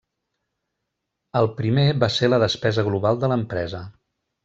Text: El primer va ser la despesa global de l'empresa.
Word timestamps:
El 1.43 1.51
primer 1.61 1.85
va 2.07 2.11
ser 2.17 2.33
la 2.35 2.43
despesa 2.47 2.89
global 2.91 3.25
de 3.25 3.35
l'empresa. 3.35 3.87